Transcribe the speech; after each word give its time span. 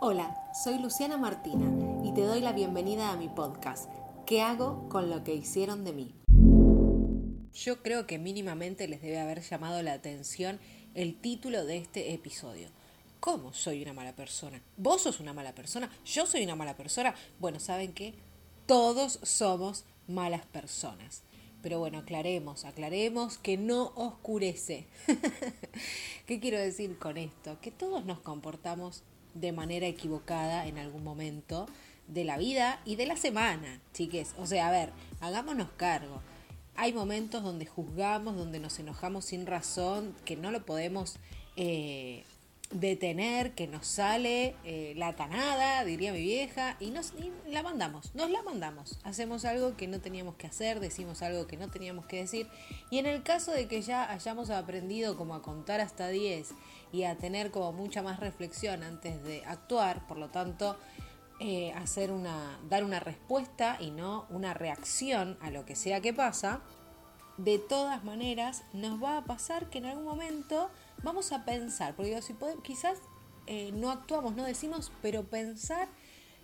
Hola, 0.00 0.48
soy 0.54 0.78
Luciana 0.78 1.16
Martina 1.16 1.68
y 2.04 2.14
te 2.14 2.20
doy 2.20 2.40
la 2.40 2.52
bienvenida 2.52 3.10
a 3.10 3.16
mi 3.16 3.28
podcast, 3.28 3.90
¿Qué 4.26 4.40
hago 4.42 4.88
con 4.88 5.10
lo 5.10 5.24
que 5.24 5.34
hicieron 5.34 5.82
de 5.82 5.92
mí? 5.92 6.14
Yo 7.52 7.82
creo 7.82 8.06
que 8.06 8.16
mínimamente 8.16 8.86
les 8.86 9.02
debe 9.02 9.18
haber 9.18 9.42
llamado 9.42 9.82
la 9.82 9.94
atención 9.94 10.60
el 10.94 11.20
título 11.20 11.64
de 11.64 11.78
este 11.78 12.14
episodio. 12.14 12.68
¿Cómo 13.18 13.52
soy 13.52 13.82
una 13.82 13.92
mala 13.92 14.14
persona? 14.14 14.62
¿Vos 14.76 15.02
sos 15.02 15.18
una 15.18 15.32
mala 15.32 15.52
persona? 15.56 15.90
¿Yo 16.04 16.26
soy 16.26 16.44
una 16.44 16.54
mala 16.54 16.76
persona? 16.76 17.16
Bueno, 17.40 17.58
¿saben 17.58 17.92
qué? 17.92 18.14
Todos 18.66 19.18
somos 19.24 19.84
malas 20.06 20.46
personas. 20.46 21.24
Pero 21.60 21.80
bueno, 21.80 21.98
aclaremos, 21.98 22.64
aclaremos 22.64 23.36
que 23.36 23.56
no 23.56 23.90
oscurece. 23.96 24.86
¿Qué 26.26 26.38
quiero 26.38 26.58
decir 26.58 27.00
con 27.00 27.16
esto? 27.16 27.58
Que 27.60 27.72
todos 27.72 28.04
nos 28.04 28.20
comportamos 28.20 29.02
de 29.34 29.52
manera 29.52 29.86
equivocada 29.86 30.66
en 30.66 30.78
algún 30.78 31.04
momento 31.04 31.66
de 32.08 32.24
la 32.24 32.38
vida 32.38 32.80
y 32.84 32.96
de 32.96 33.06
la 33.06 33.16
semana, 33.16 33.80
chiques. 33.92 34.34
O 34.38 34.46
sea, 34.46 34.68
a 34.68 34.70
ver, 34.70 34.90
hagámonos 35.20 35.68
cargo. 35.76 36.20
Hay 36.74 36.92
momentos 36.92 37.42
donde 37.42 37.66
juzgamos, 37.66 38.36
donde 38.36 38.60
nos 38.60 38.78
enojamos 38.78 39.26
sin 39.26 39.46
razón, 39.46 40.14
que 40.24 40.36
no 40.36 40.50
lo 40.50 40.64
podemos 40.64 41.18
eh, 41.56 42.24
detener, 42.70 43.52
que 43.52 43.66
nos 43.66 43.86
sale 43.86 44.54
eh, 44.64 44.92
la 44.96 45.16
tanada, 45.16 45.84
diría 45.84 46.12
mi 46.12 46.20
vieja, 46.20 46.76
y, 46.80 46.90
nos, 46.90 47.14
la 47.48 47.62
mandamos, 47.62 48.14
nos 48.14 48.30
la 48.30 48.42
mandamos. 48.42 48.98
Hacemos 49.04 49.44
algo 49.44 49.76
que 49.76 49.88
no 49.88 50.00
teníamos 50.00 50.36
que 50.36 50.46
hacer, 50.46 50.78
decimos 50.78 51.22
algo 51.22 51.46
que 51.46 51.56
no 51.56 51.68
teníamos 51.68 52.06
que 52.06 52.18
decir, 52.18 52.46
y 52.90 52.98
en 52.98 53.06
el 53.06 53.22
caso 53.22 53.52
de 53.52 53.68
que 53.68 53.82
ya 53.82 54.10
hayamos 54.10 54.50
aprendido 54.50 55.16
como 55.16 55.34
a 55.34 55.42
contar 55.42 55.80
hasta 55.80 56.08
10 56.08 56.50
y 56.92 57.04
a 57.04 57.16
tener 57.16 57.50
como 57.50 57.72
mucha 57.72 58.02
más 58.02 58.20
reflexión 58.20 58.82
antes 58.82 59.22
de 59.22 59.44
actuar, 59.44 60.06
por 60.06 60.18
lo 60.18 60.28
tanto, 60.28 60.76
eh, 61.40 61.72
hacer 61.72 62.10
una, 62.10 62.58
dar 62.68 62.84
una 62.84 63.00
respuesta 63.00 63.76
y 63.80 63.90
no 63.90 64.26
una 64.30 64.54
reacción 64.54 65.38
a 65.40 65.50
lo 65.50 65.64
que 65.64 65.76
sea 65.76 66.00
que 66.00 66.12
pasa, 66.12 66.60
de 67.36 67.58
todas 67.58 68.02
maneras 68.02 68.64
nos 68.72 69.02
va 69.02 69.18
a 69.18 69.24
pasar 69.24 69.70
que 69.70 69.78
en 69.78 69.86
algún 69.86 70.04
momento 70.04 70.70
vamos 71.02 71.32
a 71.32 71.44
pensar, 71.44 71.94
porque 71.94 72.20
si 72.20 72.34
quizás 72.64 72.98
eh, 73.46 73.70
no 73.72 73.90
actuamos, 73.90 74.34
no 74.34 74.44
decimos, 74.44 74.92
pero 75.00 75.24
pensar, 75.24 75.88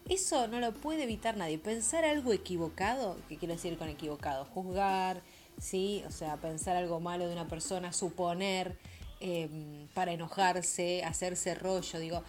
eso 0.09 0.47
no 0.49 0.61
lo 0.61 0.73
puede 0.73 1.03
evitar 1.03 1.37
nadie. 1.37 1.59
Pensar 1.59 2.05
algo 2.05 2.33
equivocado, 2.33 3.19
¿qué 3.29 3.37
quiero 3.37 3.55
decir 3.55 3.77
con 3.77 3.89
equivocado? 3.89 4.45
Juzgar, 4.47 5.23
¿sí? 5.59 6.03
O 6.07 6.11
sea, 6.11 6.37
pensar 6.37 6.77
algo 6.77 7.01
malo 7.01 7.27
de 7.27 7.33
una 7.33 7.49
persona, 7.49 7.93
suponer 7.93 8.79
em, 9.27 9.87
para 9.95 10.13
enojarse, 10.13 11.03
hacerse 11.03 11.55
rollo, 11.55 11.99
digo, 11.99 12.23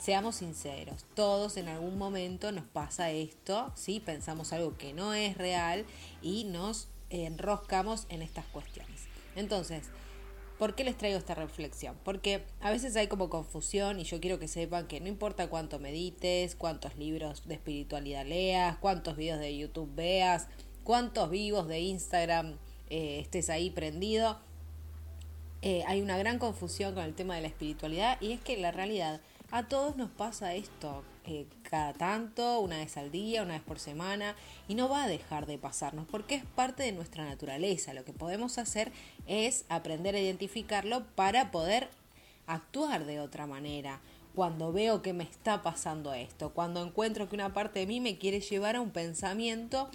seamos 0.00 0.36
sinceros, 0.36 1.04
todos 1.14 1.56
en 1.56 1.68
algún 1.68 1.98
momento 1.98 2.52
nos 2.52 2.64
pasa 2.64 3.10
esto, 3.10 3.72
¿sí? 3.74 3.98
Pensamos 3.98 4.52
algo 4.52 4.76
que 4.78 4.92
no 4.92 5.12
es 5.12 5.36
real 5.36 5.84
y 6.22 6.44
nos 6.44 6.86
enroscamos 7.10 8.06
en 8.10 8.22
estas 8.22 8.46
cuestiones. 8.46 9.08
Entonces, 9.34 9.88
¿por 10.56 10.76
qué 10.76 10.84
les 10.84 10.96
traigo 10.96 11.18
esta 11.18 11.34
reflexión? 11.34 11.96
Porque 12.04 12.44
a 12.60 12.70
veces 12.70 12.94
hay 12.94 13.08
como 13.08 13.28
confusión 13.28 13.98
y 13.98 14.04
yo 14.04 14.20
quiero 14.20 14.38
que 14.38 14.46
sepan 14.46 14.86
que 14.86 15.00
no 15.00 15.08
importa 15.08 15.48
cuánto 15.48 15.80
medites, 15.80 16.54
cuántos 16.54 16.96
libros 16.96 17.48
de 17.48 17.54
espiritualidad 17.54 18.24
leas, 18.24 18.78
cuántos 18.78 19.16
videos 19.16 19.40
de 19.40 19.56
YouTube 19.56 19.92
veas, 19.96 20.46
cuántos 20.84 21.28
vivos 21.28 21.66
de 21.66 21.80
Instagram 21.80 22.56
eh, 22.88 23.18
estés 23.18 23.50
ahí 23.50 23.70
prendido, 23.70 24.38
eh, 25.62 25.82
hay 25.86 26.00
una 26.00 26.16
gran 26.16 26.38
confusión 26.38 26.94
con 26.94 27.04
el 27.04 27.14
tema 27.14 27.34
de 27.34 27.42
la 27.42 27.48
espiritualidad 27.48 28.20
y 28.20 28.32
es 28.32 28.40
que 28.40 28.56
la 28.56 28.70
realidad 28.70 29.20
a 29.50 29.64
todos 29.68 29.96
nos 29.96 30.10
pasa 30.10 30.54
esto 30.54 31.02
eh, 31.26 31.46
cada 31.62 31.92
tanto, 31.92 32.60
una 32.60 32.78
vez 32.78 32.96
al 32.96 33.10
día, 33.10 33.42
una 33.42 33.54
vez 33.54 33.62
por 33.62 33.78
semana, 33.78 34.34
y 34.68 34.74
no 34.74 34.88
va 34.88 35.04
a 35.04 35.08
dejar 35.08 35.46
de 35.46 35.58
pasarnos 35.58 36.06
porque 36.10 36.36
es 36.36 36.44
parte 36.44 36.82
de 36.82 36.92
nuestra 36.92 37.24
naturaleza. 37.24 37.92
Lo 37.92 38.04
que 38.04 38.12
podemos 38.12 38.58
hacer 38.58 38.90
es 39.26 39.64
aprender 39.68 40.14
a 40.14 40.20
identificarlo 40.20 41.04
para 41.14 41.50
poder 41.50 41.88
actuar 42.46 43.04
de 43.04 43.20
otra 43.20 43.46
manera. 43.46 44.00
Cuando 44.34 44.72
veo 44.72 45.02
que 45.02 45.12
me 45.12 45.24
está 45.24 45.62
pasando 45.62 46.14
esto, 46.14 46.50
cuando 46.50 46.82
encuentro 46.82 47.28
que 47.28 47.34
una 47.34 47.52
parte 47.52 47.80
de 47.80 47.86
mí 47.86 48.00
me 48.00 48.16
quiere 48.16 48.40
llevar 48.40 48.76
a 48.76 48.80
un 48.80 48.90
pensamiento 48.90 49.90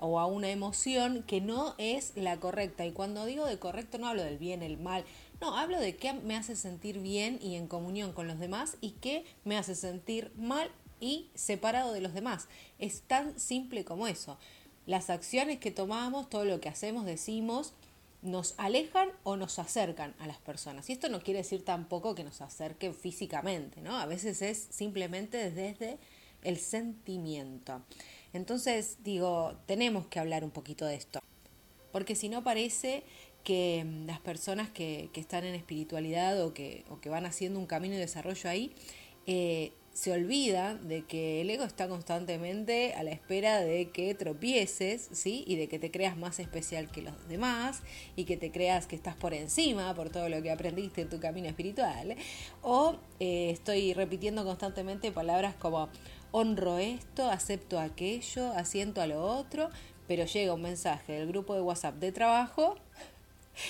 o 0.00 0.18
a 0.18 0.26
una 0.26 0.50
emoción 0.50 1.22
que 1.22 1.40
no 1.40 1.74
es 1.78 2.12
la 2.16 2.38
correcta. 2.38 2.86
Y 2.86 2.92
cuando 2.92 3.26
digo 3.26 3.46
de 3.46 3.58
correcto 3.58 3.98
no 3.98 4.08
hablo 4.08 4.22
del 4.22 4.38
bien, 4.38 4.62
el 4.62 4.78
mal, 4.78 5.04
no, 5.40 5.56
hablo 5.56 5.78
de 5.80 5.96
qué 5.96 6.12
me 6.12 6.36
hace 6.36 6.56
sentir 6.56 6.98
bien 6.98 7.38
y 7.42 7.56
en 7.56 7.66
comunión 7.66 8.12
con 8.12 8.28
los 8.28 8.38
demás 8.38 8.76
y 8.80 8.90
qué 8.92 9.24
me 9.44 9.56
hace 9.56 9.74
sentir 9.74 10.32
mal 10.36 10.70
y 11.00 11.30
separado 11.34 11.92
de 11.92 12.00
los 12.00 12.14
demás. 12.14 12.48
Es 12.78 13.02
tan 13.02 13.38
simple 13.38 13.84
como 13.84 14.06
eso. 14.06 14.38
Las 14.86 15.10
acciones 15.10 15.58
que 15.58 15.70
tomamos, 15.70 16.28
todo 16.28 16.44
lo 16.44 16.60
que 16.60 16.68
hacemos, 16.68 17.06
decimos, 17.06 17.72
nos 18.22 18.54
alejan 18.58 19.08
o 19.22 19.36
nos 19.36 19.58
acercan 19.58 20.14
a 20.18 20.26
las 20.26 20.38
personas. 20.38 20.88
Y 20.90 20.92
esto 20.92 21.08
no 21.08 21.20
quiere 21.20 21.38
decir 21.38 21.64
tampoco 21.64 22.14
que 22.14 22.24
nos 22.24 22.40
acerquen 22.42 22.94
físicamente, 22.94 23.80
¿no? 23.80 23.96
A 23.98 24.06
veces 24.06 24.42
es 24.42 24.66
simplemente 24.70 25.50
desde 25.50 25.98
el 26.42 26.58
sentimiento. 26.58 27.82
Entonces, 28.32 28.98
digo, 29.02 29.56
tenemos 29.66 30.06
que 30.06 30.20
hablar 30.20 30.44
un 30.44 30.50
poquito 30.50 30.86
de 30.86 30.94
esto. 30.94 31.20
Porque 31.92 32.14
si 32.14 32.28
no 32.28 32.44
parece 32.44 33.02
que 33.44 33.84
mm, 33.84 34.06
las 34.06 34.20
personas 34.20 34.70
que, 34.70 35.10
que 35.12 35.20
están 35.20 35.44
en 35.44 35.54
espiritualidad 35.54 36.44
o 36.44 36.54
que, 36.54 36.84
o 36.88 37.00
que, 37.00 37.08
van 37.08 37.26
haciendo 37.26 37.58
un 37.58 37.66
camino 37.66 37.94
de 37.94 38.00
desarrollo 38.00 38.48
ahí, 38.48 38.74
eh, 39.26 39.72
se 39.92 40.12
olvidan 40.12 40.88
de 40.88 41.02
que 41.02 41.40
el 41.40 41.50
ego 41.50 41.64
está 41.64 41.88
constantemente 41.88 42.94
a 42.94 43.02
la 43.02 43.10
espera 43.10 43.60
de 43.60 43.90
que 43.90 44.14
tropieces, 44.14 45.08
¿sí? 45.12 45.44
Y 45.46 45.56
de 45.56 45.68
que 45.68 45.78
te 45.78 45.90
creas 45.90 46.16
más 46.16 46.38
especial 46.38 46.90
que 46.90 47.02
los 47.02 47.28
demás 47.28 47.82
y 48.16 48.24
que 48.24 48.36
te 48.36 48.50
creas 48.52 48.86
que 48.86 48.96
estás 48.96 49.16
por 49.16 49.34
encima 49.34 49.94
por 49.94 50.10
todo 50.10 50.28
lo 50.28 50.40
que 50.42 50.50
aprendiste 50.50 51.02
en 51.02 51.08
tu 51.08 51.20
camino 51.20 51.48
espiritual. 51.48 52.16
O 52.62 52.96
eh, 53.18 53.50
estoy 53.50 53.92
repitiendo 53.92 54.44
constantemente 54.44 55.12
palabras 55.12 55.54
como 55.54 55.88
honro 56.32 56.78
esto, 56.78 57.28
acepto 57.28 57.78
aquello, 57.78 58.52
asiento 58.52 59.00
a 59.00 59.06
lo 59.06 59.22
otro, 59.22 59.70
pero 60.06 60.24
llega 60.24 60.54
un 60.54 60.62
mensaje 60.62 61.14
del 61.14 61.28
grupo 61.28 61.54
de 61.54 61.62
WhatsApp 61.62 61.96
de 61.96 62.12
trabajo 62.12 62.76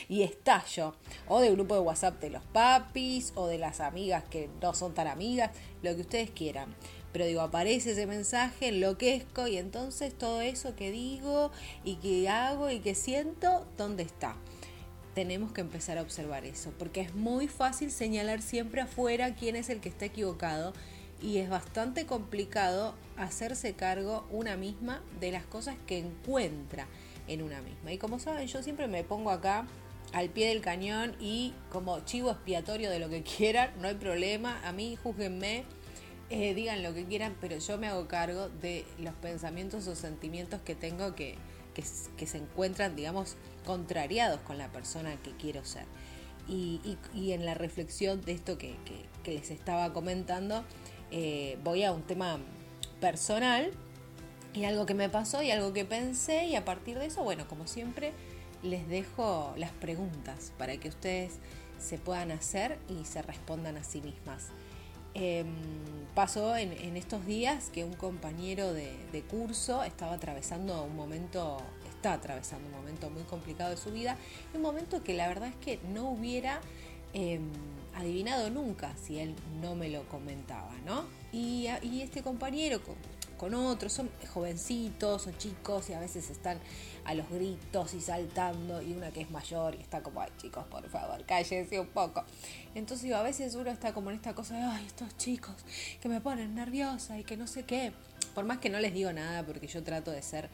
y 0.09 0.23
estallo. 0.23 0.95
O 1.29 1.41
del 1.41 1.55
grupo 1.55 1.75
de 1.75 1.81
WhatsApp 1.81 2.21
de 2.21 2.31
los 2.31 2.45
papis, 2.45 3.33
o 3.35 3.47
de 3.47 3.59
las 3.59 3.81
amigas 3.81 4.25
que 4.25 4.49
no 4.61 4.75
son 4.75 4.95
tan 4.95 5.07
amigas, 5.07 5.51
lo 5.83 5.95
que 5.95 6.03
ustedes 6.03 6.31
quieran. 6.31 6.75
Pero 7.13 7.27
digo, 7.27 7.41
aparece 7.41 7.93
ese 7.93 8.07
mensaje, 8.07 8.69
enloquezco 8.69 9.49
y 9.49 9.57
entonces 9.57 10.17
todo 10.17 10.41
eso 10.41 10.77
que 10.77 10.91
digo 10.91 11.51
y 11.85 11.97
que 11.97 12.29
hago 12.29 12.71
y 12.71 12.81
que 12.81 12.95
siento, 12.95 13.67
¿dónde 13.77 14.05
está? 14.05 14.37
Tenemos 15.15 15.53
que 15.53 15.61
empezar 15.61 15.99
a 15.99 16.03
observar 16.03 16.45
eso, 16.45 16.73
porque 16.79 17.01
es 17.01 17.15
muy 17.15 17.49
fácil 17.49 17.91
señalar 17.91 18.43
siempre 18.43 18.81
afuera 18.81 19.35
quién 19.35 19.57
es 19.57 19.69
el 19.69 19.81
que 19.81 19.89
está 19.89 20.05
equivocado 20.05 20.73
y 21.21 21.39
es 21.39 21.51
bastante 21.51 22.07
complicado 22.07 22.95
hacerse 23.17 23.75
cargo 23.75 24.25
una 24.31 24.57
misma 24.57 25.03
de 25.19 25.33
las 25.33 25.45
cosas 25.45 25.77
que 25.87 25.99
encuentra 25.99 26.87
en 27.27 27.43
una 27.43 27.61
misma. 27.61 27.93
Y 27.93 27.99
como 27.99 28.19
saben, 28.19 28.47
yo 28.47 28.63
siempre 28.63 28.89
me 28.89 29.05
pongo 29.05 29.31
acá 29.31 29.67
al 30.13 30.29
pie 30.31 30.49
del 30.49 30.61
cañón 30.61 31.15
y 31.21 31.55
como 31.71 32.01
chivo 32.01 32.31
expiatorio 32.31 32.91
de 32.91 32.99
lo 32.99 33.09
que 33.09 33.23
quieran, 33.37 33.71
no 33.81 33.89
hay 33.89 33.95
problema, 33.95 34.61
a 34.67 34.73
mí 34.73 34.97
juzguenme, 35.03 35.65
eh, 36.31 36.55
digan 36.55 36.83
lo 36.83 36.95
que 36.95 37.05
quieran, 37.05 37.37
pero 37.41 37.59
yo 37.59 37.79
me 37.79 37.89
hago 37.89 38.07
cargo 38.07 38.49
de 38.49 38.85
los 38.99 39.15
pensamientos 39.15 39.87
o 39.89 39.97
sentimientos 39.97 40.61
que 40.63 40.75
tengo 40.75 41.15
que, 41.15 41.37
que, 41.75 42.27
se 42.27 42.39
encuentran, 42.39 42.95
digamos, 42.95 43.37
contrariados 43.65 44.41
con 44.41 44.59
la 44.59 44.71
persona 44.71 45.17
que 45.17 45.33
quiero 45.33 45.65
ser. 45.65 45.87
Y, 46.49 46.81
y, 47.15 47.33
en 47.33 47.47
la 47.47 47.55
reflexión 47.55 48.21
de 48.23 48.33
esto 48.33 48.59
que, 48.59 48.75
que 49.23 49.33
les 49.33 49.51
estaba 49.51 49.93
comentando, 49.93 50.65
eh, 51.11 51.59
voy 51.65 51.83
a 51.83 51.93
un 51.93 52.03
tema 52.03 52.39
personal 53.01 53.71
y 54.55 54.65
algo 54.65 54.87
que 54.87 54.95
me 54.95 55.09
pasó 55.09 55.43
y 55.43 55.51
algo 55.51 55.73
que 55.73 55.85
pensé 55.85 56.47
y 56.47 56.57
a 56.57 56.65
partir 56.65 56.99
de 56.99 57.07
eso, 57.07 57.23
bueno, 57.23 57.47
como 57.49 57.67
siempre, 57.67 58.13
les 58.63 58.89
dejo 58.89 59.53
las 59.57 59.71
preguntas 59.71 60.53
para 60.59 60.77
que 60.77 60.89
ustedes 60.89 61.39
se 61.79 61.99
puedan 61.99 62.31
hacer 62.31 62.79
y 62.89 63.05
se 63.05 63.23
respondan 63.23 63.77
a 63.77 63.85
sí 63.85 64.03
mismas. 64.03 64.49
Em, 65.15 65.49
pasó 66.15 66.57
en, 66.57 66.97
estos 66.97 67.27
días 67.27 67.71
que 67.71 67.85
un 67.85 67.95
compañero 67.95 68.73
de, 68.73 69.25
curso 69.29 69.83
estaba 69.83 70.15
atravesando 70.15 70.85
un 70.85 70.95
momento, 70.95 71.59
está 71.89 72.13
atravesando 72.13 72.69
un 72.69 72.75
momento 72.75 73.11
muy 73.11 73.23
complicado 73.25 73.71
de 73.71 73.77
su 73.77 73.91
vida, 73.91 74.17
un 74.55 74.63
momento 74.63 75.03
que 75.03 75.15
la 75.15 75.27
verdad 75.27 75.49
es 75.49 75.57
que 75.57 75.81
no 75.93 76.11
hubiera 76.11 76.61
em, 77.13 77.43
adivinado 77.95 78.51
nunca 78.51 78.95
si 78.97 79.19
él 79.19 79.35
no 79.61 79.75
me 79.75 79.89
lo 79.89 80.05
comentaba, 80.09 80.73
¿no? 80.87 81.05
Y, 81.33 81.67
y 81.83 82.03
este 82.03 82.23
compañero, 82.23 82.81
con 83.41 83.55
otros, 83.55 83.95
son 83.95 84.11
jovencitos, 84.35 85.23
son 85.23 85.39
chicos 85.39 85.89
y 85.89 85.95
a 85.95 85.99
veces 85.99 86.29
están 86.29 86.59
a 87.07 87.15
los 87.15 87.27
gritos 87.31 87.95
y 87.95 88.01
saltando 88.03 88.83
y 88.83 88.93
una 88.93 89.13
que 89.13 89.23
es 89.23 89.31
mayor 89.31 89.75
y 89.77 89.79
está 89.79 90.03
como, 90.03 90.21
ay 90.21 90.31
chicos, 90.37 90.67
por 90.67 90.87
favor, 90.91 91.25
cállense 91.25 91.81
un 91.81 91.87
poco. 91.87 92.23
Entonces 92.75 93.05
digo, 93.05 93.17
a 93.17 93.23
veces 93.23 93.55
uno 93.55 93.71
está 93.71 93.95
como 93.95 94.11
en 94.11 94.17
esta 94.17 94.35
cosa 94.35 94.57
de, 94.57 94.63
ay, 94.65 94.85
estos 94.85 95.17
chicos 95.17 95.55
que 96.03 96.11
me 96.11 96.21
ponen 96.21 96.55
nerviosa 96.55 97.19
y 97.19 97.25
que 97.25 97.39
no 97.39 97.47
sé 97.47 97.63
qué. 97.63 97.95
Por 98.35 98.45
más 98.45 98.59
que 98.59 98.69
no 98.69 98.79
les 98.79 98.93
digo 98.93 99.11
nada 99.11 99.43
porque 99.47 99.67
yo 99.69 99.83
trato 99.83 100.11
de 100.11 100.21
ser 100.21 100.51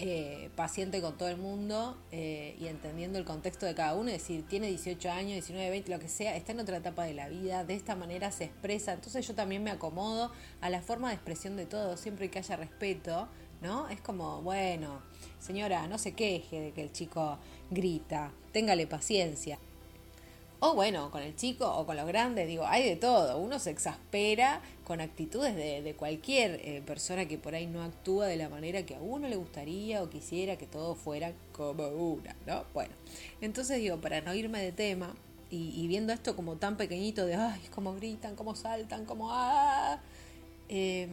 eh, 0.00 0.50
paciente 0.54 1.00
con 1.00 1.18
todo 1.18 1.28
el 1.28 1.38
mundo 1.38 1.98
eh, 2.12 2.56
y 2.60 2.68
entendiendo 2.68 3.18
el 3.18 3.24
contexto 3.24 3.66
de 3.66 3.74
cada 3.74 3.94
uno, 3.94 4.10
es 4.10 4.18
decir, 4.18 4.46
tiene 4.46 4.68
18 4.68 5.10
años, 5.10 5.32
19, 5.32 5.70
20, 5.70 5.90
lo 5.90 5.98
que 5.98 6.08
sea, 6.08 6.36
está 6.36 6.52
en 6.52 6.60
otra 6.60 6.76
etapa 6.76 7.02
de 7.02 7.14
la 7.14 7.28
vida, 7.28 7.64
de 7.64 7.74
esta 7.74 7.96
manera 7.96 8.30
se 8.30 8.44
expresa, 8.44 8.92
entonces 8.92 9.26
yo 9.26 9.34
también 9.34 9.64
me 9.64 9.72
acomodo 9.72 10.30
a 10.60 10.70
la 10.70 10.82
forma 10.82 11.08
de 11.08 11.14
expresión 11.14 11.56
de 11.56 11.66
todo, 11.66 11.96
siempre 11.96 12.30
que 12.30 12.38
haya 12.38 12.54
respeto, 12.54 13.28
¿no? 13.60 13.88
Es 13.88 14.00
como, 14.00 14.40
bueno, 14.42 15.02
señora, 15.40 15.88
no 15.88 15.98
se 15.98 16.14
queje 16.14 16.60
de 16.60 16.72
que 16.72 16.82
el 16.82 16.92
chico 16.92 17.38
grita, 17.70 18.32
téngale 18.52 18.86
paciencia. 18.86 19.58
O 20.60 20.74
bueno, 20.74 21.12
con 21.12 21.22
el 21.22 21.36
chico 21.36 21.72
o 21.72 21.86
con 21.86 21.96
los 21.96 22.06
grandes, 22.06 22.48
digo, 22.48 22.66
hay 22.66 22.82
de 22.82 22.96
todo. 22.96 23.38
Uno 23.38 23.60
se 23.60 23.70
exaspera 23.70 24.60
con 24.84 25.00
actitudes 25.00 25.54
de, 25.54 25.94
cualquier 25.94 26.60
eh, 26.64 26.82
persona 26.84 27.26
que 27.26 27.38
por 27.38 27.54
ahí 27.54 27.66
no 27.66 27.82
actúa 27.82 28.26
de 28.26 28.36
la 28.36 28.48
manera 28.48 28.84
que 28.84 28.96
a 28.96 29.00
uno 29.00 29.28
le 29.28 29.36
gustaría 29.36 30.02
o 30.02 30.10
quisiera 30.10 30.56
que 30.56 30.66
todo 30.66 30.96
fuera 30.96 31.32
como 31.52 31.86
una, 31.88 32.34
¿no? 32.46 32.64
Bueno, 32.74 32.92
entonces 33.40 33.78
digo, 33.78 34.00
para 34.00 34.20
no 34.20 34.34
irme 34.34 34.60
de 34.60 34.72
tema 34.72 35.14
y, 35.50 35.86
viendo 35.86 36.12
esto 36.12 36.34
como 36.34 36.56
tan 36.56 36.76
pequeñito 36.76 37.24
de, 37.24 37.36
ay, 37.36 37.60
cómo 37.72 37.94
gritan, 37.94 38.34
cómo 38.34 38.56
saltan, 38.56 39.04
cómo... 39.04 39.28
¡ah! 39.30 40.00
Em, 40.68 41.08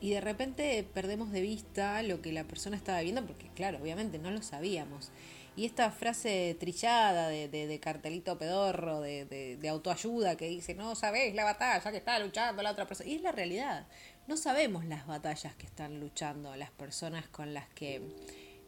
y 0.00 0.10
de 0.10 0.20
repente 0.20 0.86
perdemos 0.94 1.32
de 1.32 1.40
vista 1.40 2.02
lo 2.02 2.22
que 2.22 2.32
la 2.32 2.44
persona 2.44 2.76
estaba 2.76 3.00
viendo, 3.00 3.24
porque 3.24 3.48
claro, 3.54 3.78
obviamente 3.82 4.18
no 4.18 4.30
lo 4.30 4.42
sabíamos. 4.42 5.10
Y 5.56 5.66
esta 5.66 5.90
frase 5.90 6.56
trillada 6.58 7.28
de, 7.28 7.48
de, 7.48 7.80
cartelito 7.80 8.38
pedorro, 8.38 9.00
de, 9.00 9.26
de, 9.26 9.68
autoayuda, 9.68 10.36
que 10.36 10.48
dice, 10.48 10.74
no 10.74 10.94
sabés 10.94 11.34
la 11.34 11.44
batalla 11.44 11.90
que 11.90 11.96
está 11.96 12.18
luchando 12.18 12.62
la 12.62 12.70
otra 12.70 12.86
persona. 12.86 13.10
Y 13.10 13.16
es 13.16 13.22
la 13.22 13.32
realidad. 13.32 13.86
No 14.26 14.36
sabemos 14.36 14.84
las 14.84 15.06
batallas 15.06 15.54
que 15.56 15.66
están 15.66 16.00
luchando 16.00 16.54
las 16.56 16.70
personas 16.70 17.26
con 17.28 17.52
las 17.52 17.68
que 17.70 18.00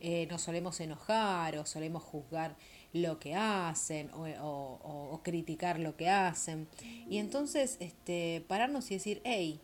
eh, 0.01 0.27
nos 0.29 0.43
solemos 0.43 0.81
enojar 0.81 1.57
o 1.57 1.65
solemos 1.65 2.03
juzgar 2.03 2.57
lo 2.93 3.19
que 3.21 3.35
hacen 3.37 4.11
o, 4.13 4.27
o, 4.27 5.09
o, 5.13 5.23
criticar 5.23 5.79
lo 5.79 5.97
que 5.97 6.11
hacen. 6.11 6.69
Y 7.09 7.19
entonces 7.19 7.77
este, 7.81 8.45
pararnos 8.49 8.91
y 8.91 8.95
decir, 8.95 9.23
hey, 9.25 9.61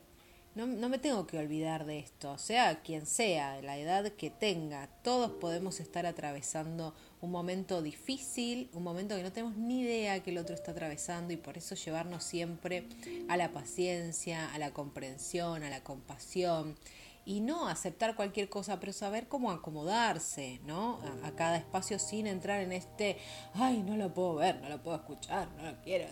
no, 0.58 0.66
no, 0.66 0.88
me 0.88 0.98
tengo 0.98 1.24
que 1.24 1.38
olvidar 1.38 1.86
de 1.86 2.00
esto, 2.00 2.36
sea 2.36 2.80
quien 2.82 3.06
sea, 3.06 3.62
la 3.62 3.78
edad 3.78 4.10
que 4.10 4.28
tenga, 4.28 4.88
todos 5.04 5.30
podemos 5.30 5.78
estar 5.78 6.04
atravesando 6.04 6.96
un 7.20 7.30
momento 7.30 7.80
difícil, 7.80 8.68
un 8.72 8.82
momento 8.82 9.14
que 9.14 9.22
no 9.22 9.30
tenemos 9.30 9.56
ni 9.56 9.82
idea 9.82 10.20
que 10.20 10.30
el 10.30 10.38
otro 10.38 10.56
está 10.56 10.72
atravesando 10.72 11.32
y 11.32 11.36
por 11.36 11.56
eso 11.56 11.76
llevarnos 11.76 12.24
siempre 12.24 12.88
a 13.28 13.36
la 13.36 13.52
paciencia, 13.52 14.52
a 14.52 14.58
la 14.58 14.72
comprensión, 14.72 15.62
a 15.62 15.70
la 15.70 15.84
compasión 15.84 16.74
y 17.24 17.40
no 17.40 17.68
aceptar 17.68 18.16
cualquier 18.16 18.48
cosa, 18.48 18.80
pero 18.80 18.92
saber 18.92 19.28
cómo 19.28 19.52
acomodarse, 19.52 20.60
¿no? 20.64 20.98
A, 21.22 21.30
cada 21.32 21.58
espacio 21.58 22.00
sin 22.00 22.26
entrar 22.26 22.62
en 22.62 22.72
este, 22.72 23.18
ay, 23.54 23.82
no 23.82 23.96
lo 23.96 24.12
puedo 24.12 24.36
ver, 24.36 24.60
no 24.60 24.68
lo 24.68 24.82
puedo 24.82 24.96
escuchar, 24.96 25.46
no 25.56 25.70
lo 25.70 25.80
quiero, 25.82 26.06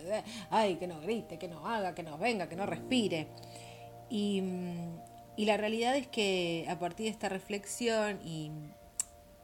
ay, 0.51 0.75
que 0.75 0.87
no 0.87 1.01
grite, 1.01 1.37
que 1.37 1.49
no 1.49 1.67
haga, 1.67 1.93
que 1.93 2.03
no 2.03 2.17
venga, 2.17 2.47
que 2.47 2.55
no 2.55 2.65
respire. 2.65 3.27
Y, 4.09 4.43
la 5.37 5.57
realidad 5.57 5.95
es 5.95 6.07
que 6.07 6.65
a 6.67 6.79
partir 6.79 7.05
de 7.05 7.11
esta 7.11 7.29
reflexión 7.29 8.19
y 8.23 8.51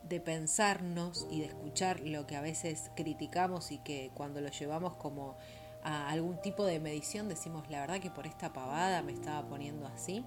de 0.10 0.20
pensarnos 0.20 1.28
y 1.32 1.42
de 1.42 1.46
escuchar 1.46 2.00
lo 2.02 2.28
que 2.28 2.36
a 2.36 2.42
veces 2.42 2.92
criticamos 2.96 3.72
y 3.72 3.78
que 3.78 4.12
cuando 4.16 4.42
lo 4.42 4.50
llevamos 4.50 4.96
como 4.98 5.38
a 5.84 6.10
algún 6.10 6.42
tipo 6.42 6.66
de 6.66 6.80
medición 6.80 7.30
decimos 7.30 7.70
la 7.70 7.82
verdad 7.82 8.00
que 8.00 8.10
por 8.10 8.26
esta 8.26 8.52
pavada 8.52 9.02
me 9.02 9.12
estaba 9.12 9.48
poniendo 9.48 9.88
así, 9.88 10.26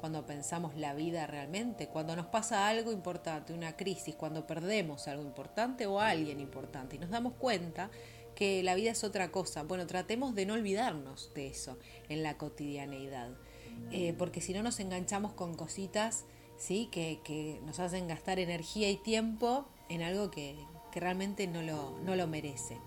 cuando 0.00 0.24
pensamos 0.24 0.74
la 0.76 0.94
vida 0.94 1.26
realmente, 1.26 1.88
cuando 1.88 2.16
nos 2.16 2.26
pasa 2.26 2.68
algo 2.68 2.90
importante, 2.90 3.52
una 3.52 3.76
crisis, 3.76 4.14
cuando 4.14 4.46
perdemos 4.46 5.08
algo 5.08 5.22
importante 5.22 5.86
o 5.86 6.00
alguien 6.00 6.40
importante 6.40 6.96
y 6.96 6.98
nos 6.98 7.10
damos 7.10 7.34
cuenta 7.34 7.90
que 8.34 8.62
la 8.62 8.74
vida 8.74 8.90
es 8.90 9.04
otra 9.04 9.30
cosa, 9.30 9.62
bueno, 9.62 9.86
tratemos 9.86 10.34
de 10.34 10.46
no 10.46 10.54
olvidarnos 10.54 11.32
de 11.34 11.48
eso 11.48 11.78
en 12.08 12.22
la 12.22 12.38
cotidianeidad. 12.38 13.30
Eh, 13.90 14.14
porque 14.16 14.40
si 14.40 14.52
no 14.52 14.62
nos 14.62 14.78
enganchamos 14.80 15.32
con 15.32 15.54
cositas 15.54 16.24
¿sí? 16.62 16.88
Que, 16.92 17.20
que, 17.24 17.60
nos 17.66 17.80
hacen 17.80 18.06
gastar 18.06 18.38
energía 18.38 18.88
y 18.88 18.96
tiempo 18.96 19.66
en 19.88 20.02
algo 20.02 20.30
que, 20.30 20.56
que 20.92 21.00
realmente 21.00 21.48
no 21.48 21.60
lo, 21.60 21.98
no 22.04 22.14
lo 22.14 22.28
merece. 22.28 22.78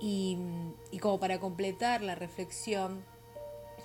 Y, 0.00 0.38
y, 0.90 0.98
como 0.98 1.20
para 1.20 1.38
completar 1.38 2.02
la 2.02 2.14
reflexión 2.14 3.04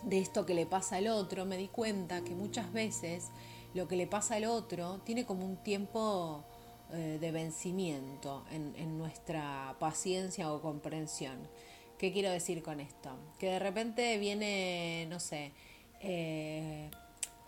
de 0.03 0.19
esto 0.19 0.45
que 0.45 0.53
le 0.53 0.65
pasa 0.65 0.95
al 0.97 1.07
otro, 1.07 1.45
me 1.45 1.57
di 1.57 1.67
cuenta 1.67 2.23
que 2.23 2.33
muchas 2.33 2.71
veces 2.71 3.29
lo 3.73 3.87
que 3.87 3.97
le 3.97 4.07
pasa 4.07 4.35
al 4.35 4.45
otro 4.45 5.01
tiene 5.03 5.25
como 5.25 5.45
un 5.45 5.57
tiempo 5.57 6.45
eh, 6.91 7.17
de 7.19 7.31
vencimiento 7.31 8.45
en, 8.51 8.97
nuestra 8.97 9.75
paciencia 9.79 10.51
o 10.51 10.61
comprensión. 10.61 11.37
¿Qué 11.97 12.11
quiero 12.11 12.31
decir 12.31 12.63
con 12.63 12.79
esto? 12.79 13.11
Que 13.37 13.47
de 13.47 13.59
repente 13.59 14.17
viene, 14.17 15.05
no 15.09 15.19
sé, 15.19 15.51
eh, 16.01 16.89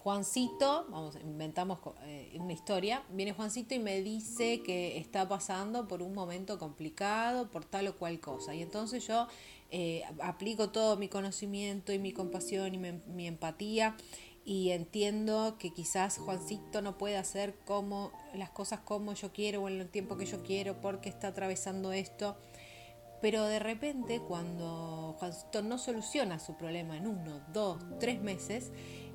Juancito, 0.03 0.87
vamos, 0.89 1.15
inventamos 1.23 1.77
eh, 2.05 2.35
una 2.39 2.53
historia, 2.53 3.03
viene 3.11 3.33
Juancito 3.33 3.75
y 3.75 3.79
me 3.79 4.01
dice 4.01 4.63
que 4.63 4.97
está 4.97 5.27
pasando 5.27 5.87
por 5.87 6.01
un 6.01 6.15
momento 6.15 6.57
complicado, 6.57 7.51
por 7.51 7.65
tal 7.65 7.87
o 7.87 7.95
cual 7.95 8.19
cosa. 8.19 8.55
Y 8.55 8.63
entonces 8.63 9.05
yo 9.05 9.27
eh, 9.69 10.03
aplico 10.23 10.69
todo 10.69 10.97
mi 10.97 11.07
conocimiento 11.07 11.93
y 11.93 11.99
mi 11.99 12.13
compasión 12.13 12.73
y 12.73 12.79
mi, 12.79 13.27
empatía 13.27 13.95
y 14.43 14.71
entiendo 14.71 15.57
que 15.59 15.71
quizás 15.71 16.17
Juancito 16.17 16.81
no 16.81 16.97
puede 16.97 17.17
hacer 17.17 17.55
como 17.65 18.11
las 18.33 18.49
cosas 18.49 18.79
como 18.79 19.13
yo 19.13 19.31
quiero 19.31 19.63
o 19.63 19.69
en 19.69 19.79
el 19.79 19.89
tiempo 19.89 20.17
que 20.17 20.25
yo 20.25 20.41
quiero 20.43 20.81
porque 20.81 21.09
está 21.09 21.27
atravesando 21.27 21.91
esto. 21.93 22.37
Pero 23.21 23.45
de 23.45 23.59
repente 23.59 24.19
cuando 24.19 25.15
Juancito 25.19 25.61
no 25.61 25.77
soluciona 25.77 26.39
su 26.39 26.57
problema 26.57 26.97
en 26.97 27.05
uno, 27.05 27.41
dos, 27.53 27.77
tres 27.99 28.19
meses, 28.21 28.71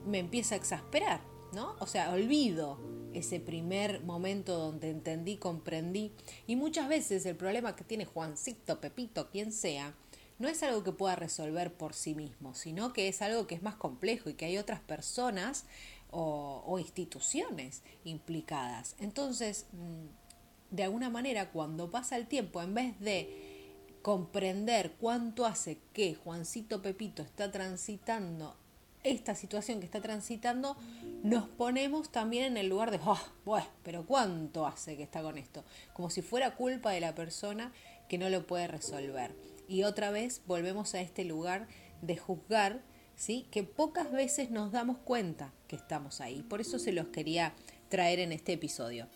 me 0.06 0.20
empieza 0.20 0.55
a 0.55 0.58
exasperar, 0.58 1.20
¿no? 1.52 1.75
O 1.81 1.87
sea, 1.87 2.12
olvido 2.12 2.78
ese 3.12 3.40
primer 3.40 4.05
momento 4.05 4.56
donde 4.56 4.90
entendí, 4.90 5.38
comprendí. 5.38 6.12
Y 6.46 6.55
muchas 6.55 6.88
veces 6.88 7.26
el 7.26 7.34
problema 7.34 7.75
que 7.75 7.82
tiene 7.82 8.05
Juancito, 8.05 8.81
Pepito, 8.81 9.28
quien 9.31 9.50
sea, 9.50 9.94
no 10.38 10.49
es 10.49 10.62
algo 10.62 10.85
que 10.85 10.93
pueda 10.93 11.17
resolver 11.17 11.73
por 11.73 11.94
sí 11.94 12.15
mismo, 12.15 12.55
sino 12.55 12.93
que 12.93 13.09
es 13.09 13.23
algo 13.23 13.47
que 13.47 13.55
es 13.55 13.62
más 13.62 13.77
complejo 13.77 14.29
y 14.29 14.35
que 14.35 14.44
hay 14.44 14.59
otras 14.59 14.81
personas 14.81 15.65
o, 16.11 16.78
instituciones 16.78 17.83
implicadas. 18.05 18.97
Entonces, 19.00 19.66
mm, 19.73 20.75
de 20.75 20.85
alguna 20.85 21.11
manera, 21.11 21.50
cuando 21.50 21.90
pasa 21.90 22.16
el 22.16 22.26
tiempo, 22.26 22.62
en 22.62 22.75
vez 22.75 22.99
de 23.00 23.66
comprender 24.02 24.93
cuánto 25.00 25.47
hace 25.47 25.78
que 25.93 26.14
Juancito 26.14 26.81
Pepito 26.81 27.23
está 27.23 27.50
transitando 27.50 28.57
esta 29.02 29.35
situación 29.35 29.78
que 29.78 29.87
está 29.87 30.00
transitando, 30.00 30.76
nos 31.23 31.49
ponemos 31.49 32.11
también 32.11 32.45
en 32.45 32.57
el 32.57 32.69
lugar 32.69 32.90
de, 32.90 32.99
oh, 33.05 33.19
bueno, 33.45 33.66
pero 33.85 34.05
¿cuánto 34.05 34.66
hace 34.66 34.97
que 34.97 35.05
está 35.05 35.23
con 35.23 35.38
esto? 35.38 35.64
Como 35.93 36.11
si 36.11 36.23
fuera 36.23 36.57
culpa 36.57 36.90
de 36.90 37.00
la 37.00 37.14
persona 37.14 37.73
que 38.09 38.19
no 38.19 38.28
lo 38.31 38.47
puede 38.47 38.66
resolver. 38.66 39.35
Y 39.68 39.82
otra 39.82 40.11
vez 40.11 40.42
volvemos 40.46 40.94
a 40.94 41.00
este 41.00 41.25
lugar 41.25 41.68
de 42.02 42.16
juzgar, 42.16 42.82
¿sí? 43.14 43.46
Que 43.50 43.62
pocas 43.64 44.12
veces 44.12 44.50
nos 44.50 44.73
damos 44.73 44.99
cuenta 44.99 45.52
que 45.66 45.76
estamos 45.76 46.20
ahí. 46.20 46.42
Por 46.42 46.61
eso 46.61 46.78
se 46.78 46.92
los 46.92 47.08
quería 47.08 47.54
traer 47.88 48.20
en 48.20 48.32
este 48.32 48.52
episodio. 48.52 49.08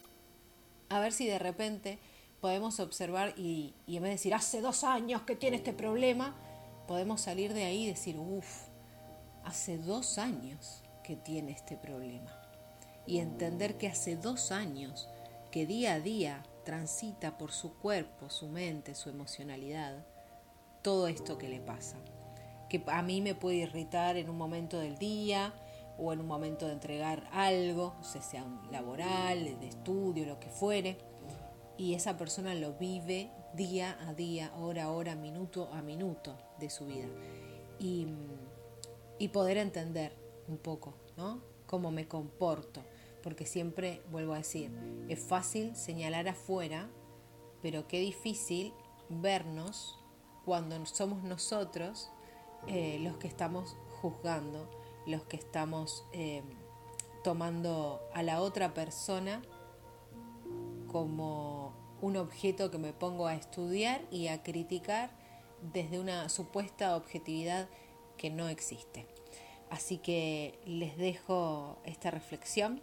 A 0.88 1.00
ver 1.00 1.12
si 1.12 1.26
de 1.26 1.38
repente 1.38 1.98
podemos 2.40 2.80
observar 2.80 3.34
y, 3.36 3.74
en 3.86 4.02
vez 4.02 4.10
de 4.10 4.10
decir, 4.10 4.34
hace 4.34 4.60
dos 4.60 4.82
años 4.84 5.22
que 5.22 5.36
tiene 5.36 5.56
este 5.56 5.72
problema, 5.72 6.34
podemos 6.88 7.20
salir 7.20 7.52
de 7.54 7.64
ahí 7.64 7.84
y 7.84 7.88
decir, 7.88 8.18
uff, 8.18 8.68
hace 9.44 9.78
dos 9.78 10.18
años 10.18 10.82
que 11.04 11.16
tiene 11.16 11.52
este 11.52 11.76
problema. 11.76 12.36
Y 13.06 13.18
entender 13.18 13.76
que 13.78 13.88
hace 13.88 14.16
dos 14.16 14.52
años 14.52 15.08
que 15.50 15.66
día 15.66 15.94
a 15.94 16.00
día 16.00 16.42
transita 16.64 17.38
por 17.38 17.52
su 17.52 17.74
cuerpo, 17.74 18.30
su 18.30 18.48
mente, 18.48 18.94
su 18.94 19.08
emocionalidad, 19.08 20.04
todo 20.82 21.08
esto 21.08 21.38
que 21.38 21.48
le 21.48 21.60
pasa. 21.60 21.96
Que 22.68 22.82
a 22.86 23.02
mí 23.02 23.20
me 23.20 23.34
puede 23.34 23.56
irritar 23.56 24.16
en 24.16 24.30
un 24.30 24.38
momento 24.38 24.78
del 24.78 24.98
día 24.98 25.52
o 25.98 26.12
en 26.12 26.20
un 26.20 26.26
momento 26.26 26.66
de 26.66 26.72
entregar 26.72 27.28
algo, 27.32 27.94
sea 28.02 28.46
laboral, 28.70 29.60
de 29.60 29.68
estudio, 29.68 30.24
lo 30.24 30.38
que 30.40 30.48
fuere 30.48 31.10
y 31.80 31.94
esa 31.94 32.18
persona 32.18 32.54
lo 32.54 32.74
vive 32.74 33.30
día 33.54 33.96
a 34.06 34.12
día, 34.12 34.52
hora 34.54 34.84
a 34.84 34.90
hora, 34.90 35.14
minuto 35.14 35.70
a 35.72 35.80
minuto 35.80 36.36
de 36.58 36.68
su 36.68 36.84
vida. 36.84 37.08
Y, 37.78 38.06
poder 39.32 39.56
entender 39.56 40.12
un 40.46 40.58
poco, 40.58 40.92
¿no? 41.16 41.40
cómo 41.64 41.90
me 41.90 42.06
comporto, 42.06 42.82
porque 43.22 43.46
siempre 43.46 44.02
vuelvo 44.10 44.34
a 44.34 44.38
decir, 44.38 44.70
es 45.08 45.20
fácil 45.20 45.74
señalar 45.74 46.28
afuera, 46.28 46.90
pero 47.62 47.88
qué 47.88 47.98
difícil 47.98 48.74
vernos 49.08 49.98
cuando 50.44 50.84
somos 50.86 51.22
nosotros 51.22 52.10
eh, 52.66 52.98
los 53.00 53.16
que 53.16 53.28
estamos 53.28 53.76
juzgando, 54.00 54.68
los 55.06 55.22
que 55.24 55.36
estamos 55.36 56.04
eh, 56.12 56.42
tomando 57.22 58.00
a 58.14 58.22
la 58.22 58.40
otra 58.40 58.74
persona 58.74 59.42
como 60.86 61.72
un 62.00 62.16
objeto 62.16 62.70
que 62.70 62.78
me 62.78 62.92
pongo 62.92 63.26
a 63.26 63.34
estudiar 63.34 64.02
y 64.10 64.28
a 64.28 64.42
criticar 64.42 65.10
desde 65.72 66.00
una 66.00 66.28
supuesta 66.28 66.96
objetividad 66.96 67.68
que 68.16 68.30
no 68.30 68.48
existe. 68.48 69.06
Así 69.70 69.98
que 69.98 70.58
les 70.64 70.96
dejo 70.96 71.78
esta 71.84 72.10
reflexión. 72.10 72.82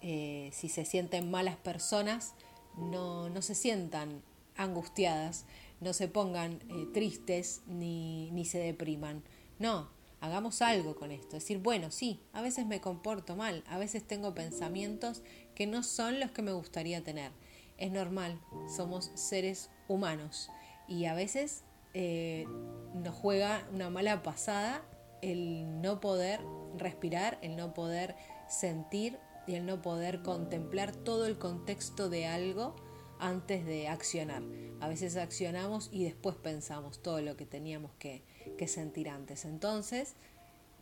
Eh, 0.00 0.50
si 0.52 0.68
se 0.68 0.84
sienten 0.84 1.30
malas 1.30 1.56
personas, 1.56 2.34
no, 2.76 3.28
no 3.28 3.42
se 3.42 3.54
sientan 3.54 4.22
angustiadas, 4.56 5.44
no 5.80 5.92
se 5.92 6.08
pongan 6.08 6.60
eh, 6.68 6.86
tristes 6.92 7.62
ni, 7.66 8.30
ni 8.32 8.44
se 8.44 8.58
depriman. 8.58 9.22
No, 9.58 9.88
hagamos 10.20 10.62
algo 10.62 10.94
con 10.96 11.10
esto. 11.10 11.36
Decir, 11.36 11.58
bueno, 11.58 11.90
sí, 11.90 12.20
a 12.32 12.40
veces 12.40 12.66
me 12.66 12.80
comporto 12.80 13.36
mal, 13.36 13.62
a 13.66 13.78
veces 13.78 14.06
tengo 14.06 14.34
pensamientos 14.34 15.22
que 15.54 15.66
no 15.66 15.82
son 15.82 16.20
los 16.20 16.30
que 16.30 16.42
me 16.42 16.52
gustaría 16.52 17.04
tener. 17.04 17.32
Es 17.76 17.90
normal, 17.90 18.40
somos 18.74 19.10
seres 19.14 19.70
humanos 19.88 20.50
y 20.88 21.04
a 21.06 21.14
veces 21.14 21.64
eh, 21.92 22.46
nos 22.94 23.14
juega 23.14 23.68
una 23.72 23.90
mala 23.90 24.22
pasada 24.22 24.82
el 25.22 25.80
no 25.80 26.00
poder 26.00 26.40
respirar, 26.76 27.38
el 27.42 27.56
no 27.56 27.74
poder 27.74 28.16
sentir 28.48 29.18
y 29.46 29.54
el 29.54 29.66
no 29.66 29.82
poder 29.82 30.22
contemplar 30.22 30.94
todo 30.94 31.26
el 31.26 31.38
contexto 31.38 32.08
de 32.08 32.26
algo 32.26 32.76
antes 33.18 33.64
de 33.64 33.88
accionar. 33.88 34.42
A 34.80 34.88
veces 34.88 35.16
accionamos 35.16 35.88
y 35.92 36.04
después 36.04 36.36
pensamos 36.36 37.02
todo 37.02 37.20
lo 37.20 37.36
que 37.36 37.46
teníamos 37.46 37.92
que, 37.98 38.22
sentir 38.66 39.08
antes. 39.08 39.44
Entonces, 39.44 40.14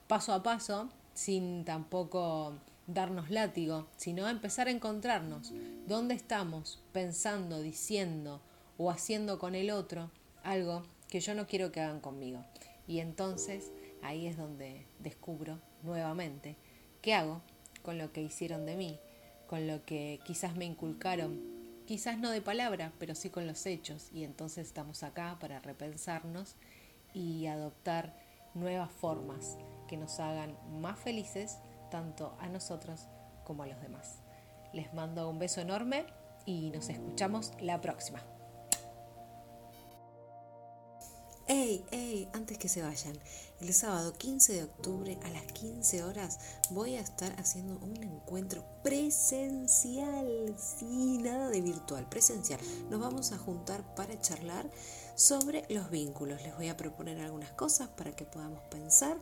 paso 0.06 0.32
a 0.32 0.42
paso, 0.42 0.88
sin 1.14 1.64
tampoco 1.64 2.54
darnos 2.86 3.30
látigo, 3.30 3.88
sino 3.96 4.28
empezar 4.28 4.68
a 4.68 4.70
encontrarnos 4.70 5.52
dónde 5.86 6.14
estamos 6.14 6.82
pensando, 6.92 7.60
diciendo 7.60 8.40
o 8.78 8.90
haciendo 8.90 9.38
con 9.38 9.54
el 9.54 9.70
otro 9.70 10.10
algo 10.42 10.82
que 11.08 11.20
yo 11.20 11.34
no 11.34 11.46
quiero 11.46 11.72
que 11.72 11.80
hagan 11.80 12.00
conmigo. 12.00 12.44
Y 12.86 13.00
entonces 13.00 13.70
ahí 14.02 14.26
es 14.26 14.36
donde 14.36 14.86
descubro 14.98 15.60
nuevamente 15.82 16.56
qué 17.00 17.14
hago 17.14 17.40
con 17.82 17.98
lo 17.98 18.12
que 18.12 18.22
hicieron 18.22 18.66
de 18.66 18.76
mí, 18.76 18.98
con 19.46 19.66
lo 19.66 19.84
que 19.84 20.20
quizás 20.24 20.56
me 20.56 20.64
inculcaron, 20.64 21.40
quizás 21.86 22.18
no 22.18 22.30
de 22.30 22.40
palabra, 22.40 22.92
pero 22.98 23.14
sí 23.14 23.30
con 23.30 23.46
los 23.46 23.66
hechos. 23.66 24.08
Y 24.12 24.24
entonces 24.24 24.66
estamos 24.66 25.02
acá 25.02 25.36
para 25.40 25.60
repensarnos 25.60 26.56
y 27.14 27.46
adoptar 27.46 28.14
nuevas 28.54 28.90
formas 28.90 29.58
que 29.88 29.96
nos 29.96 30.20
hagan 30.20 30.56
más 30.80 30.98
felices 30.98 31.58
tanto 31.90 32.36
a 32.40 32.48
nosotros 32.48 33.08
como 33.44 33.62
a 33.62 33.66
los 33.66 33.80
demás. 33.80 34.20
Les 34.72 34.92
mando 34.94 35.28
un 35.28 35.38
beso 35.38 35.60
enorme 35.60 36.06
y 36.46 36.70
nos 36.70 36.88
escuchamos 36.88 37.52
la 37.60 37.80
próxima. 37.80 38.22
¡Ey, 41.54 41.85
ey! 41.90 42.30
Antes 42.32 42.56
que 42.56 42.66
se 42.66 42.80
vayan, 42.80 43.12
el 43.61 43.75
sábado 43.75 44.14
15 44.14 44.54
de 44.54 44.62
octubre 44.62 45.18
a 45.23 45.28
las 45.28 45.44
15 45.52 46.02
horas 46.02 46.38
voy 46.71 46.94
a 46.94 47.00
estar 47.02 47.38
haciendo 47.38 47.76
un 47.76 48.02
encuentro 48.02 48.64
presencial, 48.82 50.56
sin 50.56 51.25
nada 51.25 51.50
de 51.50 51.61
virtual, 51.61 52.09
presencial. 52.09 52.59
Nos 52.88 53.00
vamos 53.00 53.32
a 53.32 53.38
juntar 53.38 53.94
para 53.94 54.18
charlar 54.18 54.71
sobre 55.14 55.66
los 55.68 55.90
vínculos. 55.90 56.40
Les 56.42 56.56
voy 56.56 56.68
a 56.68 56.76
proponer 56.78 57.21
algunas 57.21 57.50
cosas 57.50 57.90
para 57.90 58.16
que 58.16 58.25
podamos 58.25 58.62
pensar 58.71 59.18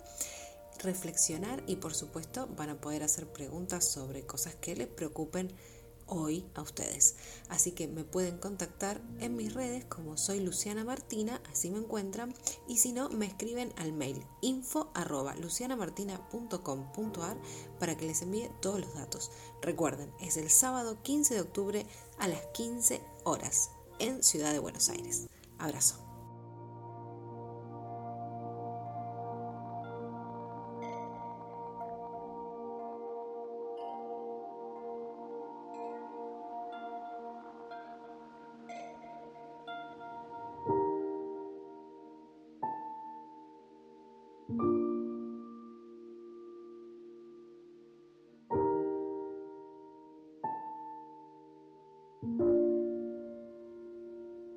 reflexionar 0.85 1.65
y 1.67 1.77
por 1.77 1.95
supuesto 1.95 2.47
van 2.57 2.71
a 2.71 2.81
poder 2.81 3.03
hacer 3.03 3.27
preguntas 3.27 3.85
sobre 3.85 4.25
cosas 4.25 4.55
que 4.55 4.77
les 4.77 4.87
preocupen 4.87 5.53
hoy 6.11 6.45
a 6.55 6.61
ustedes. 6.63 7.17
Así 7.49 7.73
que 7.73 7.89
me 7.89 8.05
pueden 8.05 8.39
contactar 8.39 9.01
en 9.19 9.35
mis 9.37 9.55
redes 9.55 9.87
como 9.87 10.19
soy 10.19 10.41
Luciana 10.41 10.85
Martina, 10.85 11.41
así 11.51 11.71
me 11.71 11.79
encuentran, 11.79 12.35
y 12.69 12.77
si 12.79 12.93
no, 12.93 13.09
me 13.09 13.27
escriben 13.27 13.73
al 13.77 13.93
mail 13.93 14.23
info 14.43 14.93
lucianamartina.com.ar 15.41 17.37
para 17.79 17.97
que 17.97 18.07
les 18.07 18.23
envíe 18.23 18.51
todos 18.61 18.81
los 18.81 18.95
datos. 18.95 19.31
Recuerden, 19.63 20.13
es 20.21 20.37
el 20.37 20.51
sábado 20.51 21.03
15 21.03 21.35
de 21.35 21.41
octubre 21.41 21.87
a 22.19 22.29
las 22.29 22.45
15 22.55 23.01
horas 23.25 23.71
en 23.99 24.23
Ciudad 24.23 24.53
de 24.53 24.59
Buenos 24.59 24.89
Aires. 24.89 25.29
Abrazo. 25.59 26.10